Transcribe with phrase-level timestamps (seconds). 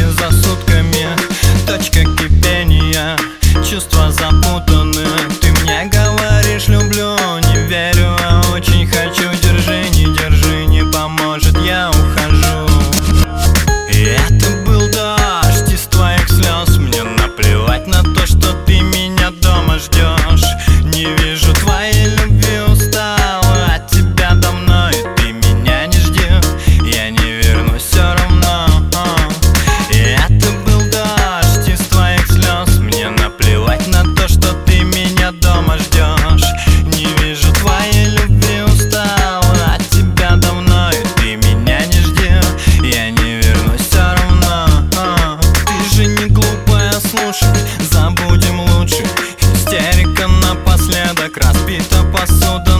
[0.00, 1.06] сутки за сутками
[1.66, 3.16] Точка кипения,
[3.68, 5.06] чувства запутаны.
[5.40, 7.16] Ты мне говоришь люблю,
[7.48, 9.28] не верю, а очень хочу.
[9.42, 12.68] Держи, не держи, не поможет, я ухожу.
[13.88, 16.76] Это был дождь из твоих слез.
[16.76, 20.44] Мне наплевать на то, что ты меня дома ждешь.
[20.82, 21.99] Не вижу твои
[51.50, 52.79] As pintas passam dando